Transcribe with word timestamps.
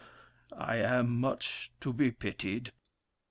I 0.57 0.77
am 0.77 1.19
much 1.19 1.71
to 1.81 1.93
be 1.93 2.09
pitied. 2.09 2.71